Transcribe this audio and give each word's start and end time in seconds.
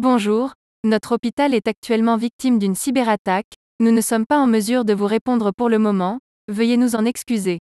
Bonjour, 0.00 0.52
notre 0.84 1.10
hôpital 1.10 1.54
est 1.54 1.66
actuellement 1.66 2.16
victime 2.16 2.60
d'une 2.60 2.76
cyberattaque, 2.76 3.54
nous 3.80 3.90
ne 3.90 4.00
sommes 4.00 4.26
pas 4.26 4.38
en 4.38 4.46
mesure 4.46 4.84
de 4.84 4.94
vous 4.94 5.06
répondre 5.06 5.50
pour 5.50 5.68
le 5.68 5.80
moment, 5.80 6.20
veuillez 6.46 6.76
nous 6.76 6.94
en 6.94 7.04
excuser. 7.04 7.58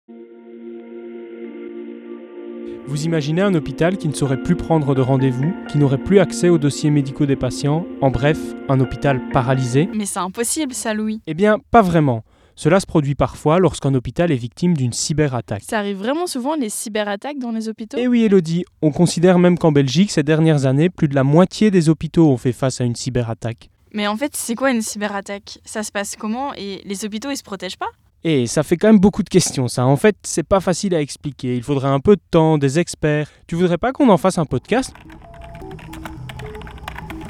Vous 2.87 3.05
imaginez 3.05 3.43
un 3.43 3.55
hôpital 3.55 3.99
qui 3.99 4.09
ne 4.09 4.15
saurait 4.15 4.43
plus 4.43 4.57
prendre 4.57 4.95
de 4.95 5.03
rendez-vous, 5.03 5.53
qui 5.69 5.77
n'aurait 5.77 6.03
plus 6.03 6.21
accès 6.21 6.49
aux 6.49 6.57
dossiers 6.57 6.89
médicaux 6.89 7.27
des 7.27 7.37
patients, 7.37 7.85
en 8.01 8.11
bref, 8.11 8.39
un 8.71 8.81
hôpital 8.81 9.21
paralysé? 9.29 9.91
Mais 9.93 10.07
c'est 10.07 10.19
impossible 10.19 10.73
ça, 10.73 10.95
Louis. 10.95 11.21
Eh 11.27 11.35
bien, 11.35 11.59
pas 11.71 11.83
vraiment. 11.83 12.25
Cela 12.55 12.81
se 12.81 12.87
produit 12.87 13.15
parfois 13.15 13.59
lorsqu'un 13.59 13.95
hôpital 13.95 14.31
est 14.31 14.37
victime 14.37 14.77
d'une 14.77 14.93
cyberattaque. 14.93 15.63
Ça 15.67 15.79
arrive 15.79 15.97
vraiment 15.97 16.27
souvent 16.27 16.55
les 16.55 16.69
cyberattaques 16.69 17.39
dans 17.39 17.51
les 17.51 17.69
hôpitaux? 17.69 17.97
Et 17.99 18.03
Eh 18.03 18.09
oui, 18.09 18.25
Elodie, 18.25 18.65
on 18.83 18.91
considère 18.93 19.39
même 19.39 19.59
qu'en 19.59 19.73
Belgique, 19.73 20.11
ces 20.11 20.23
dernières 20.23 20.67
années, 20.67 20.91
plus 20.91 21.09
de 21.09 21.15
la 21.15 21.25
moitié 21.25 21.71
des 21.71 21.89
hôpitaux 21.89 22.29
ont 22.29 22.37
fait 22.37 22.53
face 22.53 22.81
à 22.81 22.85
une 22.85 22.95
cyberattaque. 22.97 23.71
Mais 23.95 24.07
en 24.07 24.17
fait, 24.17 24.35
c'est 24.37 24.55
quoi 24.55 24.71
une 24.71 24.83
cyberattaque? 24.83 25.59
Ça 25.65 25.83
se 25.83 25.93
passe 25.93 26.17
comment? 26.17 26.55
Et 26.55 26.83
les 26.85 27.05
hôpitaux, 27.05 27.31
ils 27.31 27.37
se 27.37 27.43
protègent 27.43 27.77
pas? 27.79 27.91
Et 28.25 28.47
ça 28.47 28.63
fait 28.63 28.77
quand 28.77 28.87
même 28.87 29.01
beaucoup 29.01 29.23
de 29.23 29.29
questions, 29.29 29.67
ça. 29.69 29.85
En 29.85 29.97
fait, 29.97 30.17
c'est 30.23 30.45
pas 30.45 30.61
facile 30.61 30.95
à 30.95 31.01
expliquer. 31.01 31.57
Il 31.57 31.63
faudrait 31.63 31.89
un 31.89 32.01
peu 32.01 32.17
de 32.17 32.23
temps, 32.31 32.57
des 32.57 32.79
experts. 32.79 33.29
Tu 33.49 33.57
voudrais 33.57 33.79
pas 33.79 33.93
qu'on 33.93 34.09
en 34.11 34.17
fasse 34.17 34.39
un 34.39 34.45
podcast? 34.45 34.95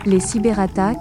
Les 0.05 0.21
cyberattaques, 0.21 0.99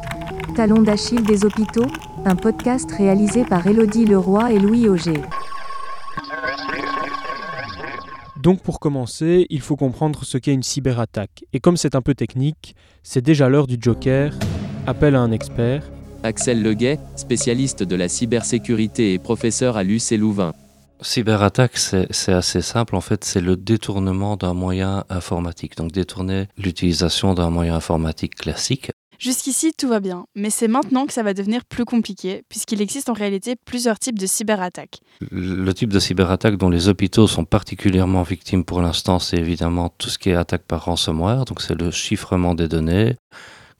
talons 0.55 0.81
d'Achille 0.81 1.23
des 1.23 1.43
hôpitaux, 1.43 1.87
un 2.25 2.35
podcast 2.35 2.91
réalisé 2.91 3.43
par 3.45 3.65
Élodie 3.65 4.05
Leroy 4.05 4.51
et 4.51 4.59
Louis 4.59 4.87
Auger. 4.87 5.21
Donc 8.41 8.61
pour 8.61 8.79
commencer, 8.79 9.45
il 9.49 9.61
faut 9.61 9.75
comprendre 9.75 10.23
ce 10.23 10.37
qu'est 10.37 10.53
une 10.53 10.63
cyberattaque. 10.63 11.43
Et 11.53 11.59
comme 11.59 11.77
c'est 11.77 11.95
un 11.95 12.01
peu 12.01 12.13
technique, 12.13 12.75
c'est 13.03 13.21
déjà 13.21 13.49
l'heure 13.49 13.67
du 13.67 13.77
Joker. 13.79 14.33
Appel 14.87 15.15
à 15.15 15.19
un 15.19 15.31
expert. 15.31 15.83
Axel 16.23 16.61
Leguet, 16.61 16.99
spécialiste 17.15 17.83
de 17.83 17.95
la 17.95 18.07
cybersécurité 18.07 19.13
et 19.13 19.19
professeur 19.19 19.77
à 19.77 19.83
l'UC 19.83 20.11
Louvain. 20.17 20.53
Cyberattaque, 21.01 21.77
c'est 21.77 22.05
c'est 22.11 22.33
assez 22.33 22.61
simple. 22.61 22.95
En 22.95 23.01
fait, 23.01 23.23
c'est 23.23 23.41
le 23.41 23.57
détournement 23.57 24.37
d'un 24.37 24.53
moyen 24.53 25.03
informatique. 25.09 25.75
Donc, 25.77 25.91
détourner 25.91 26.47
l'utilisation 26.59 27.33
d'un 27.33 27.49
moyen 27.49 27.75
informatique 27.75 28.35
classique. 28.35 28.91
Jusqu'ici, 29.21 29.71
tout 29.77 29.87
va 29.87 29.99
bien. 29.99 30.25
Mais 30.33 30.49
c'est 30.49 30.67
maintenant 30.67 31.05
que 31.05 31.13
ça 31.13 31.21
va 31.21 31.35
devenir 31.35 31.63
plus 31.63 31.85
compliqué, 31.85 32.41
puisqu'il 32.49 32.81
existe 32.81 33.07
en 33.07 33.13
réalité 33.13 33.55
plusieurs 33.55 33.99
types 33.99 34.17
de 34.17 34.25
cyberattaques. 34.25 34.99
Le 35.29 35.71
type 35.75 35.93
de 35.93 35.99
cyberattaque 35.99 36.57
dont 36.57 36.71
les 36.71 36.87
hôpitaux 36.87 37.27
sont 37.27 37.45
particulièrement 37.45 38.23
victimes 38.23 38.65
pour 38.65 38.81
l'instant, 38.81 39.19
c'est 39.19 39.37
évidemment 39.37 39.89
tout 39.89 40.09
ce 40.09 40.17
qui 40.17 40.31
est 40.31 40.35
attaque 40.35 40.63
par 40.63 40.85
ransomware. 40.85 41.45
Donc, 41.45 41.61
c'est 41.61 41.79
le 41.79 41.91
chiffrement 41.91 42.55
des 42.55 42.67
données 42.67 43.15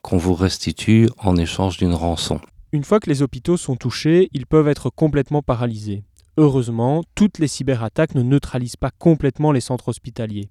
qu'on 0.00 0.16
vous 0.16 0.34
restitue 0.34 1.08
en 1.18 1.34
échange 1.34 1.76
d'une 1.76 1.94
rançon. 1.94 2.40
Une 2.70 2.84
fois 2.84 3.00
que 3.00 3.10
les 3.10 3.20
hôpitaux 3.22 3.56
sont 3.56 3.74
touchés, 3.74 4.28
ils 4.32 4.46
peuvent 4.46 4.68
être 4.68 4.90
complètement 4.90 5.42
paralysés. 5.42 6.04
Heureusement, 6.38 7.02
toutes 7.14 7.38
les 7.38 7.46
cyberattaques 7.46 8.14
ne 8.14 8.22
neutralisent 8.22 8.76
pas 8.76 8.90
complètement 8.90 9.52
les 9.52 9.60
centres 9.60 9.88
hospitaliers. 9.88 10.48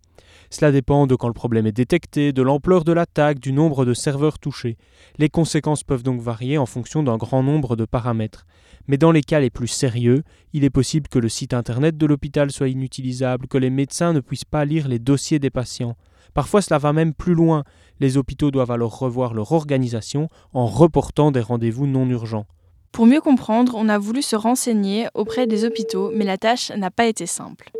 Cela 0.51 0.71
dépend 0.71 1.07
de 1.07 1.15
quand 1.15 1.27
le 1.27 1.33
problème 1.33 1.65
est 1.65 1.71
détecté, 1.71 2.33
de 2.33 2.43
l'ampleur 2.43 2.83
de 2.83 2.91
l'attaque, 2.91 3.39
du 3.39 3.51
nombre 3.51 3.83
de 3.83 3.95
serveurs 3.95 4.37
touchés. 4.37 4.77
Les 5.17 5.27
conséquences 5.27 5.83
peuvent 5.83 6.03
donc 6.03 6.21
varier 6.21 6.59
en 6.59 6.67
fonction 6.67 7.01
d'un 7.01 7.17
grand 7.17 7.41
nombre 7.41 7.75
de 7.75 7.85
paramètres. 7.85 8.45
Mais 8.87 8.97
dans 8.97 9.11
les 9.11 9.23
cas 9.23 9.39
les 9.39 9.49
plus 9.49 9.67
sérieux, 9.67 10.21
il 10.53 10.63
est 10.63 10.69
possible 10.69 11.07
que 11.07 11.17
le 11.17 11.29
site 11.29 11.53
internet 11.53 11.97
de 11.97 12.05
l'hôpital 12.05 12.51
soit 12.51 12.69
inutilisable, 12.69 13.47
que 13.47 13.57
les 13.57 13.71
médecins 13.71 14.13
ne 14.13 14.19
puissent 14.19 14.45
pas 14.45 14.65
lire 14.65 14.87
les 14.87 14.99
dossiers 14.99 15.39
des 15.39 15.49
patients. 15.49 15.97
Parfois 16.35 16.61
cela 16.61 16.77
va 16.77 16.93
même 16.93 17.15
plus 17.15 17.33
loin. 17.33 17.63
Les 17.99 18.17
hôpitaux 18.17 18.51
doivent 18.51 18.71
alors 18.71 18.99
revoir 18.99 19.33
leur 19.33 19.51
organisation 19.51 20.29
en 20.53 20.67
reportant 20.67 21.31
des 21.31 21.41
rendez-vous 21.41 21.87
non 21.87 22.07
urgents. 22.07 22.45
Pour 22.91 23.05
mieux 23.05 23.21
comprendre, 23.21 23.75
on 23.77 23.87
a 23.87 23.97
voulu 23.97 24.21
se 24.21 24.35
renseigner 24.35 25.07
auprès 25.13 25.47
des 25.47 25.63
hôpitaux, 25.65 26.11
mais 26.13 26.25
la 26.25 26.37
tâche 26.37 26.71
n'a 26.71 26.91
pas 26.91 27.05
été 27.05 27.25
simple. 27.25 27.71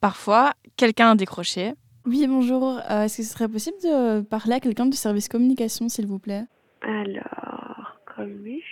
Parfois, 0.00 0.52
quelqu'un 0.76 1.10
a 1.10 1.14
décroché. 1.16 1.72
Oui, 2.04 2.24
bonjour. 2.28 2.78
Euh, 2.88 3.02
Est-ce 3.02 3.16
que 3.16 3.22
ce 3.24 3.32
serait 3.32 3.48
possible 3.48 3.78
de 3.82 4.20
parler 4.20 4.54
à 4.54 4.60
quelqu'un 4.60 4.86
du 4.86 4.96
service 4.96 5.28
communication, 5.28 5.88
s'il 5.88 6.06
vous 6.06 6.20
plaît? 6.20 6.44
Alors, 6.82 7.98
Coluche, 8.14 8.62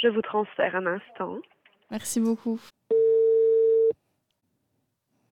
je 0.00 0.06
vous 0.08 0.22
transfère 0.22 0.76
un 0.76 0.86
instant. 0.86 1.38
Merci 1.90 2.20
beaucoup. 2.20 2.60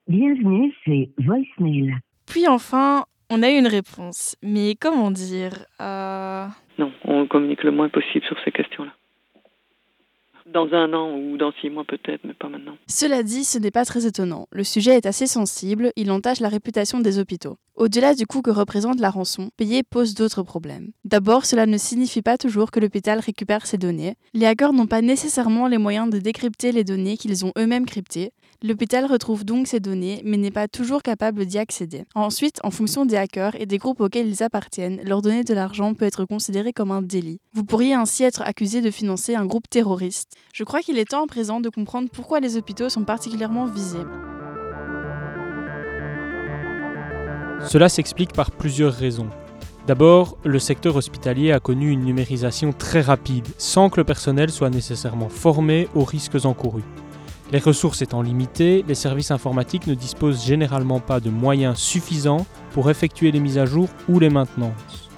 Bienvenue, 0.08 0.74
c'est 0.84 1.10
Voicemail. 1.18 1.94
Puis 2.26 2.48
enfin, 2.48 3.04
on 3.32 3.42
a 3.42 3.50
eu 3.50 3.56
une 3.56 3.66
réponse. 3.66 4.36
Mais 4.42 4.74
comment 4.78 5.10
dire 5.10 5.64
euh, 5.80 6.46
Non, 6.78 6.92
on 7.04 7.26
communique 7.26 7.64
le 7.64 7.70
moins 7.70 7.88
possible 7.88 8.24
sur 8.26 8.36
ces 8.44 8.52
questions-là. 8.52 8.92
Dans 10.46 10.70
un 10.74 10.92
an 10.92 11.16
ou 11.16 11.38
dans 11.38 11.52
six 11.60 11.70
mois 11.70 11.84
peut-être, 11.84 12.20
mais 12.24 12.34
pas 12.34 12.48
maintenant. 12.48 12.76
Cela 12.86 13.22
dit, 13.22 13.44
ce 13.44 13.58
n'est 13.58 13.70
pas 13.70 13.86
très 13.86 14.06
étonnant. 14.06 14.48
Le 14.52 14.64
sujet 14.64 14.96
est 14.96 15.06
assez 15.06 15.26
sensible, 15.26 15.92
il 15.96 16.10
entache 16.10 16.40
la 16.40 16.50
réputation 16.50 17.00
des 17.00 17.18
hôpitaux. 17.18 17.56
Au-delà 17.74 18.14
du 18.14 18.26
coût 18.26 18.42
que 18.42 18.50
représente 18.50 19.00
la 19.00 19.08
rançon, 19.08 19.48
payer 19.56 19.82
pose 19.82 20.14
d'autres 20.14 20.42
problèmes. 20.42 20.92
D'abord, 21.04 21.46
cela 21.46 21.64
ne 21.64 21.78
signifie 21.78 22.20
pas 22.20 22.36
toujours 22.36 22.70
que 22.70 22.78
l'hôpital 22.80 23.18
récupère 23.18 23.66
ses 23.66 23.78
données. 23.78 24.14
Les 24.34 24.44
hackers 24.44 24.74
n'ont 24.74 24.86
pas 24.86 25.00
nécessairement 25.00 25.68
les 25.68 25.78
moyens 25.78 26.10
de 26.10 26.18
décrypter 26.18 26.70
les 26.70 26.84
données 26.84 27.16
qu'ils 27.16 27.46
ont 27.46 27.52
eux-mêmes 27.58 27.86
cryptées. 27.86 28.32
L'hôpital 28.62 29.06
retrouve 29.06 29.44
donc 29.44 29.66
ces 29.66 29.80
données, 29.80 30.20
mais 30.24 30.36
n'est 30.36 30.50
pas 30.50 30.68
toujours 30.68 31.02
capable 31.02 31.46
d'y 31.46 31.58
accéder. 31.58 32.04
Ensuite, 32.14 32.60
en 32.62 32.70
fonction 32.70 33.06
des 33.06 33.16
hackers 33.16 33.60
et 33.60 33.66
des 33.66 33.78
groupes 33.78 34.00
auxquels 34.00 34.28
ils 34.28 34.42
appartiennent, 34.42 35.00
leur 35.04 35.22
donner 35.22 35.42
de 35.42 35.54
l'argent 35.54 35.94
peut 35.94 36.04
être 36.04 36.26
considéré 36.26 36.72
comme 36.72 36.92
un 36.92 37.02
délit. 37.02 37.40
Vous 37.54 37.64
pourriez 37.64 37.94
ainsi 37.94 38.22
être 38.22 38.42
accusé 38.42 38.82
de 38.82 38.90
financer 38.90 39.34
un 39.34 39.46
groupe 39.46 39.68
terroriste. 39.68 40.34
Je 40.52 40.64
crois 40.64 40.80
qu'il 40.80 40.98
est 40.98 41.10
temps 41.10 41.24
à 41.24 41.26
présent 41.26 41.60
de 41.60 41.70
comprendre 41.70 42.10
pourquoi 42.12 42.38
les 42.38 42.56
hôpitaux 42.56 42.90
sont 42.90 43.04
particulièrement 43.04 43.64
visés. 43.64 44.04
Cela 47.66 47.88
s'explique 47.88 48.32
par 48.32 48.50
plusieurs 48.50 48.92
raisons. 48.92 49.28
D'abord, 49.86 50.36
le 50.44 50.58
secteur 50.58 50.96
hospitalier 50.96 51.52
a 51.52 51.60
connu 51.60 51.90
une 51.90 52.04
numérisation 52.04 52.72
très 52.72 53.00
rapide, 53.00 53.48
sans 53.58 53.90
que 53.90 53.98
le 53.98 54.04
personnel 54.04 54.50
soit 54.50 54.70
nécessairement 54.70 55.28
formé 55.28 55.88
aux 55.94 56.04
risques 56.04 56.44
encourus. 56.44 56.84
Les 57.50 57.58
ressources 57.58 58.02
étant 58.02 58.22
limitées, 58.22 58.84
les 58.86 58.94
services 58.94 59.30
informatiques 59.30 59.86
ne 59.86 59.94
disposent 59.94 60.44
généralement 60.44 61.00
pas 61.00 61.20
de 61.20 61.30
moyens 61.30 61.78
suffisants 61.78 62.46
pour 62.72 62.90
effectuer 62.90 63.30
les 63.30 63.40
mises 63.40 63.58
à 63.58 63.66
jour 63.66 63.88
ou 64.08 64.18
les 64.18 64.30
maintenances. 64.30 65.10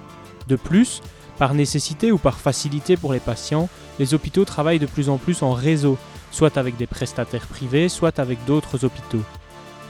De 0.47 0.55
plus, 0.55 1.01
par 1.37 1.53
nécessité 1.53 2.11
ou 2.11 2.17
par 2.17 2.39
facilité 2.39 2.97
pour 2.97 3.13
les 3.13 3.19
patients, 3.19 3.69
les 3.99 4.13
hôpitaux 4.13 4.45
travaillent 4.45 4.79
de 4.79 4.85
plus 4.85 5.09
en 5.09 5.17
plus 5.17 5.43
en 5.43 5.53
réseau, 5.53 5.97
soit 6.31 6.57
avec 6.57 6.77
des 6.77 6.87
prestataires 6.87 7.47
privés, 7.47 7.87
soit 7.87 8.19
avec 8.19 8.43
d'autres 8.45 8.83
hôpitaux. 8.83 9.23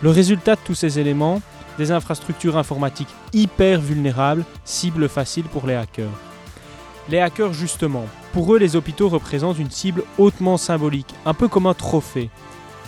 Le 0.01 0.09
résultat 0.09 0.55
de 0.55 0.61
tous 0.65 0.75
ces 0.75 0.99
éléments, 0.99 1.41
des 1.77 1.91
infrastructures 1.91 2.57
informatiques 2.57 3.13
hyper 3.33 3.81
vulnérables, 3.81 4.45
cible 4.63 5.09
facile 5.09 5.45
pour 5.45 5.67
les 5.67 5.75
hackers. 5.75 6.09
Les 7.09 7.19
hackers 7.19 7.53
justement, 7.53 8.05
pour 8.33 8.53
eux 8.53 8.57
les 8.57 8.75
hôpitaux 8.75 9.09
représentent 9.09 9.59
une 9.59 9.71
cible 9.71 10.03
hautement 10.17 10.57
symbolique, 10.57 11.13
un 11.25 11.33
peu 11.33 11.47
comme 11.47 11.67
un 11.67 11.73
trophée. 11.73 12.29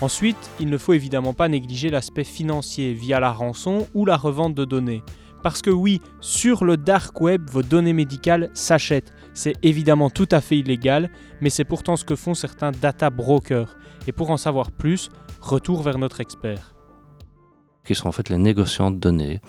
Ensuite, 0.01 0.37
il 0.59 0.69
ne 0.69 0.77
faut 0.77 0.93
évidemment 0.93 1.33
pas 1.33 1.47
négliger 1.47 1.89
l'aspect 1.89 2.23
financier 2.23 2.93
via 2.93 3.19
la 3.19 3.31
rançon 3.31 3.87
ou 3.93 4.05
la 4.05 4.15
revente 4.15 4.53
de 4.53 4.65
données. 4.65 5.03
Parce 5.43 5.61
que 5.61 5.69
oui, 5.69 6.01
sur 6.19 6.65
le 6.65 6.77
dark 6.77 7.19
web, 7.21 7.49
vos 7.49 7.63
données 7.63 7.93
médicales 7.93 8.49
s'achètent. 8.53 9.13
C'est 9.33 9.55
évidemment 9.63 10.09
tout 10.09 10.27
à 10.31 10.41
fait 10.41 10.57
illégal, 10.57 11.09
mais 11.41 11.49
c'est 11.49 11.63
pourtant 11.63 11.95
ce 11.95 12.05
que 12.05 12.15
font 12.15 12.33
certains 12.33 12.71
data 12.71 13.09
brokers. 13.09 13.75
Et 14.07 14.11
pour 14.11 14.29
en 14.29 14.37
savoir 14.37 14.71
plus, 14.71 15.09
retour 15.41 15.83
vers 15.83 15.97
notre 15.97 16.21
expert. 16.21 16.76
Qui 17.87 17.95
sont 17.95 18.07
en 18.07 18.11
fait 18.11 18.29
les 18.29 18.37
négociants 18.37 18.91
de 18.91 18.97
données 18.97 19.39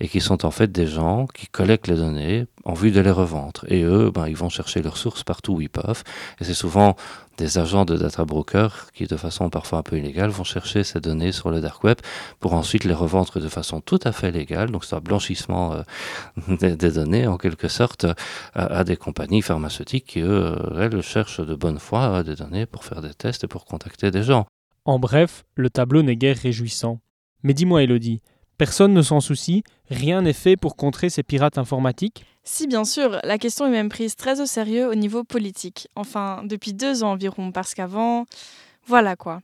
et 0.00 0.08
qui 0.08 0.20
sont 0.20 0.44
en 0.44 0.50
fait 0.50 0.70
des 0.70 0.86
gens 0.86 1.26
qui 1.26 1.46
collectent 1.46 1.86
les 1.86 1.96
données 1.96 2.46
en 2.64 2.74
vue 2.74 2.90
de 2.90 3.00
les 3.00 3.10
revendre. 3.10 3.64
Et 3.68 3.82
eux, 3.82 4.10
ben, 4.12 4.26
ils 4.26 4.36
vont 4.36 4.48
chercher 4.48 4.82
leurs 4.82 4.96
sources 4.96 5.22
partout 5.22 5.54
où 5.54 5.60
ils 5.60 5.70
peuvent. 5.70 6.02
Et 6.40 6.44
c'est 6.44 6.54
souvent 6.54 6.96
des 7.38 7.58
agents 7.58 7.84
de 7.84 7.96
data 7.96 8.24
brokers 8.24 8.90
qui, 8.92 9.06
de 9.06 9.16
façon 9.16 9.50
parfois 9.50 9.78
un 9.78 9.82
peu 9.82 9.96
illégale, 9.98 10.30
vont 10.30 10.44
chercher 10.44 10.82
ces 10.84 11.00
données 11.00 11.32
sur 11.32 11.50
le 11.50 11.60
dark 11.60 11.84
web 11.84 11.98
pour 12.40 12.54
ensuite 12.54 12.84
les 12.84 12.94
revendre 12.94 13.38
de 13.40 13.48
façon 13.48 13.80
tout 13.80 14.00
à 14.04 14.12
fait 14.12 14.32
légale. 14.32 14.70
Donc 14.70 14.84
c'est 14.84 14.96
un 14.96 15.00
blanchissement 15.00 15.74
euh, 15.74 16.56
des, 16.76 16.90
données 16.90 17.26
en 17.26 17.36
quelque 17.38 17.68
sorte 17.68 18.06
à, 18.54 18.78
à 18.80 18.84
des 18.84 18.96
compagnies 18.96 19.42
pharmaceutiques 19.42 20.06
qui, 20.06 20.20
eux, 20.20 20.56
elles 20.78 21.02
cherchent 21.02 21.40
de 21.40 21.54
bonne 21.54 21.78
foi 21.78 22.00
euh, 22.00 22.22
des 22.22 22.34
données 22.34 22.66
pour 22.66 22.84
faire 22.84 23.00
des 23.00 23.14
tests 23.14 23.44
et 23.44 23.48
pour 23.48 23.64
contacter 23.64 24.10
des 24.10 24.22
gens. 24.22 24.46
En 24.84 24.98
bref, 24.98 25.44
le 25.56 25.68
tableau 25.68 26.02
n'est 26.02 26.16
guère 26.16 26.36
réjouissant. 26.36 27.00
Mais 27.46 27.54
dis-moi 27.54 27.84
Elodie, 27.84 28.22
personne 28.58 28.92
ne 28.92 29.02
s'en 29.02 29.20
soucie, 29.20 29.62
rien 29.88 30.22
n'est 30.22 30.32
fait 30.32 30.56
pour 30.56 30.74
contrer 30.74 31.10
ces 31.10 31.22
pirates 31.22 31.58
informatiques? 31.58 32.24
Si 32.42 32.66
bien 32.66 32.84
sûr, 32.84 33.20
la 33.22 33.38
question 33.38 33.66
est 33.66 33.70
même 33.70 33.88
prise 33.88 34.16
très 34.16 34.40
au 34.40 34.46
sérieux 34.46 34.88
au 34.88 34.96
niveau 34.96 35.22
politique. 35.22 35.86
Enfin, 35.94 36.42
depuis 36.42 36.72
deux 36.72 37.04
ans 37.04 37.12
environ, 37.12 37.52
parce 37.52 37.74
qu'avant... 37.74 38.24
Voilà 38.88 39.14
quoi. 39.14 39.42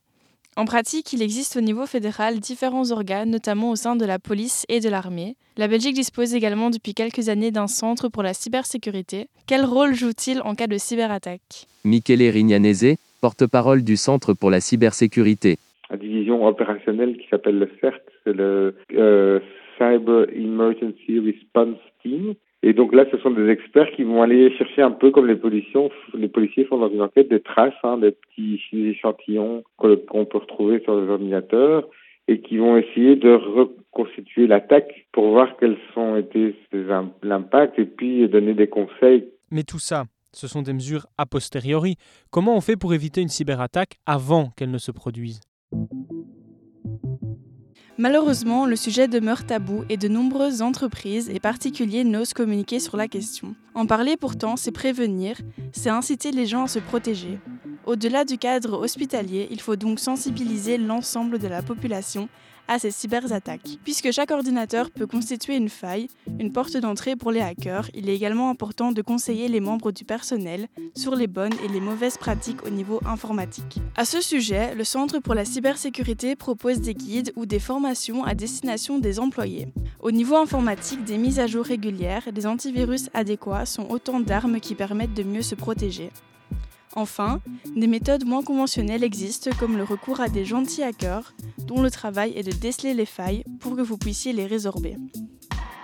En 0.57 0.65
pratique, 0.65 1.13
il 1.13 1.23
existe 1.23 1.57
au 1.57 1.61
niveau 1.61 1.87
fédéral 1.87 2.41
différents 2.41 2.91
organes, 2.91 3.31
notamment 3.31 3.71
au 3.71 3.77
sein 3.77 3.95
de 3.95 4.05
la 4.05 4.19
police 4.19 4.65
et 4.69 4.81
de 4.81 4.89
l'armée. 4.89 5.37
La 5.57 5.69
Belgique 5.69 5.95
dispose 5.95 6.35
également 6.35 6.71
depuis 6.71 6.95
quelques 6.95 7.29
années 7.29 7.53
d'un 7.53 7.69
centre 7.69 8.09
pour 8.09 8.25
la 8.25 8.35
cybersécurité. 8.35 9.29
Quel 9.47 9.65
rôle 9.65 9.95
joue-t-il 9.95 10.43
en 10.43 10.57
cas 10.57 10.67
de 10.67 10.77
cyberattaque? 10.77 11.69
Michele 11.85 12.29
Rignanese, 12.31 12.97
porte-parole 13.21 13.85
du 13.85 13.97
Centre 13.97 14.35
pour 14.35 14.51
la 14.51 14.61
cybersécurité. 14.61 15.61
Opérationnelle 16.49 17.17
qui 17.17 17.29
s'appelle 17.29 17.59
le 17.59 17.69
CERT, 17.81 18.01
c'est 18.25 18.33
le 18.33 18.75
euh, 18.95 19.41
Cyber 19.79 20.27
Emergency 20.35 21.19
Response 21.19 21.79
Team. 22.03 22.35
Et 22.65 22.73
donc 22.75 22.95
là, 22.95 23.05
ce 23.11 23.19
sont 23.19 23.31
des 23.31 23.49
experts 23.49 23.91
qui 23.97 24.05
vont 24.05 24.23
aller 24.23 24.57
chercher 24.57 24.83
un 24.83 24.93
peu 24.93 25.11
comme 25.11 25.27
les 25.27 25.35
policiers, 25.35 25.91
les 26.15 26.29
policiers 26.29 26.65
font 26.65 26.79
dans 26.79 26.91
une 26.91 27.03
enquête 27.03 27.29
des 27.29 27.41
traces, 27.41 27.75
hein, 27.83 27.99
des 27.99 28.13
petits 28.13 28.61
échantillons 28.73 29.65
qu'on 29.77 30.25
peut 30.25 30.39
retrouver 30.39 30.81
sur 30.81 31.01
les 31.01 31.09
ordinateurs 31.09 31.89
et 32.29 32.41
qui 32.41 32.59
vont 32.59 32.77
essayer 32.77 33.17
de 33.17 33.33
reconstituer 33.33 34.47
l'attaque 34.47 35.07
pour 35.11 35.31
voir 35.31 35.57
quels 35.59 35.77
sont 35.93 36.17
été 36.17 36.55
l'impact 37.23 37.81
et 37.81 37.85
puis 37.85 38.29
donner 38.29 38.55
des 38.55 38.69
conseils. 38.69 39.29
Mais 39.51 39.65
tout 39.65 39.81
ça, 39.81 40.05
ce 40.33 40.47
sont 40.47 40.63
des 40.63 40.73
mesures 40.73 41.07
a 41.19 41.27
posteriori. 41.27 41.97
Comment 42.31 42.57
on 42.57 42.61
fait 42.61 42.77
pour 42.77 42.95
éviter 42.95 43.21
une 43.21 43.29
cyberattaque 43.29 43.97
avant 44.07 44.51
qu'elle 44.57 44.71
ne 44.71 44.79
se 44.79 44.93
produise? 44.93 45.41
Malheureusement, 48.03 48.67
le 48.67 48.75
sujet 48.75 49.07
demeure 49.07 49.47
tabou 49.47 49.85
et 49.89 49.97
de 49.97 50.09
nombreuses 50.09 50.61
entreprises 50.61 51.31
et 51.31 51.39
particuliers 51.39 52.03
n'osent 52.03 52.35
communiquer 52.35 52.81
sur 52.81 52.97
la 52.97 53.07
question. 53.07 53.55
En 53.77 53.87
parler 53.87 54.17
pourtant, 54.17 54.57
c'est 54.57 54.73
prévenir, 54.73 55.37
c'est 55.71 55.89
inciter 55.89 56.33
les 56.33 56.45
gens 56.45 56.65
à 56.65 56.67
se 56.67 56.81
protéger. 56.81 57.39
Au-delà 57.85 58.25
du 58.25 58.39
cadre 58.39 58.79
hospitalier, 58.79 59.49
il 59.51 59.61
faut 59.61 59.77
donc 59.77 59.99
sensibiliser 59.99 60.79
l'ensemble 60.79 61.39
de 61.39 61.49
la 61.49 61.63
population 61.63 62.29
à 62.69 62.79
ces 62.79 62.93
cyberattaques. 62.93 63.79
Puisque 63.83 64.13
chaque 64.13 64.31
ordinateur 64.31 64.91
peut 64.91 65.07
constituer 65.07 65.57
une 65.57 65.69
faille, 65.69 66.09
une 66.39 66.53
porte 66.53 66.77
d'entrée 66.77 67.17
pour 67.17 67.33
les 67.33 67.41
hackers, 67.41 67.91
il 67.93 68.09
est 68.09 68.15
également 68.15 68.51
important 68.51 68.93
de 68.93 69.03
conseiller 69.03 69.49
les 69.49 69.61
membres 69.61 69.91
du 69.91 70.05
personnel 70.05 70.69
sur 70.95 71.17
les 71.17 71.27
bonnes 71.27 71.55
et 71.65 71.69
les 71.69 71.81
mauvaises 71.81 72.19
pratiques 72.19 72.65
au 72.65 72.71
niveau 72.71 73.01
informatique. 73.05 73.79
À 73.97 74.05
ce 74.05 74.21
sujet, 74.21 74.75
le 74.75 74.85
Centre 74.85 75.19
pour 75.19 75.35
la 75.35 75.45
cybersécurité 75.45 76.37
propose 76.37 76.81
des 76.81 76.95
guides 76.95 77.33
ou 77.37 77.47
des 77.47 77.59
formations 77.59 78.25
à 78.25 78.35
destination 78.35 78.99
des 78.99 79.19
employés. 79.19 79.69
Au 80.01 80.13
niveau 80.13 80.37
informatique, 80.37 81.05
des 81.05 81.19
mises 81.19 81.41
à 81.41 81.49
jour 81.49 81.65
régulières 81.65 82.33
des 82.33 82.47
antivirus 82.47 83.11
adéquats 83.13 83.67
sont 83.67 83.89
autant 83.91 84.21
d'armes 84.21 84.61
qui 84.61 84.75
permettent 84.75 85.15
de 85.15 85.25
mieux 85.25 85.43
se 85.43 85.57
protéger. 85.57 86.11
Enfin, 86.95 87.41
des 87.75 87.87
méthodes 87.87 88.27
moins 88.27 88.43
conventionnelles 88.43 89.05
existent 89.05 89.51
comme 89.59 89.77
le 89.77 89.85
recours 89.85 90.21
à 90.21 90.29
des 90.29 90.45
gentils 90.45 90.83
hackers 90.83 91.33
dont 91.59 91.81
le 91.81 91.91
travail 91.91 92.33
est 92.37 92.43
de 92.43 92.53
déceler 92.53 92.93
les 92.93 93.07
failles 93.07 93.45
pour 93.61 93.77
que 93.77 93.81
vous 93.81 93.97
puissiez 93.97 94.33
les 94.33 94.47
résorber. 94.47 94.97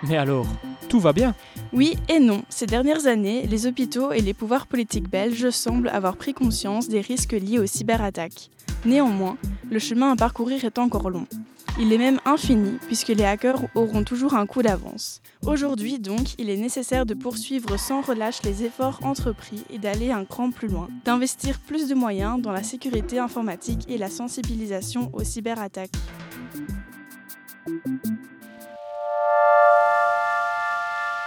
Mais 0.07 0.17
alors, 0.17 0.47
tout 0.87 0.99
va 0.99 1.11
bien? 1.11 1.35
Oui 1.73 1.95
et 2.07 2.19
non. 2.19 2.43
Ces 2.49 2.65
dernières 2.65 3.07
années, 3.07 3.45
les 3.47 3.67
hôpitaux 3.67 4.11
et 4.11 4.21
les 4.21 4.33
pouvoirs 4.33 4.67
politiques 4.67 5.09
belges 5.09 5.49
semblent 5.49 5.89
avoir 5.89 6.15
pris 6.15 6.33
conscience 6.33 6.87
des 6.87 7.01
risques 7.01 7.33
liés 7.33 7.59
aux 7.59 7.65
cyberattaques. 7.65 8.49
Néanmoins, 8.85 9.37
le 9.69 9.79
chemin 9.79 10.11
à 10.11 10.15
parcourir 10.15 10.63
est 10.63 10.79
encore 10.79 11.09
long. 11.09 11.27
Il 11.77 11.93
est 11.93 11.97
même 11.97 12.19
infini 12.25 12.77
puisque 12.87 13.09
les 13.09 13.23
hackers 13.23 13.61
auront 13.75 14.03
toujours 14.03 14.33
un 14.33 14.45
coup 14.45 14.61
d'avance. 14.61 15.21
Aujourd'hui 15.45 15.99
donc, 15.99 16.33
il 16.37 16.49
est 16.49 16.57
nécessaire 16.57 17.05
de 17.05 17.13
poursuivre 17.13 17.77
sans 17.77 18.01
relâche 18.01 18.41
les 18.43 18.63
efforts 18.63 18.99
entrepris 19.03 19.63
et 19.69 19.77
d'aller 19.77 20.11
un 20.11 20.25
cran 20.25 20.51
plus 20.51 20.67
loin, 20.67 20.87
d'investir 21.05 21.59
plus 21.59 21.87
de 21.87 21.95
moyens 21.95 22.41
dans 22.41 22.51
la 22.51 22.63
sécurité 22.63 23.19
informatique 23.19 23.85
et 23.87 23.97
la 23.97 24.09
sensibilisation 24.09 25.09
aux 25.13 25.23
cyberattaques. 25.23 25.91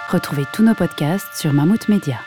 Retrouvez 0.08 0.44
tous 0.52 0.62
nos 0.62 0.74
podcasts 0.74 1.34
sur 1.34 1.52
Mammouth 1.54 1.88
Media. 1.88 2.18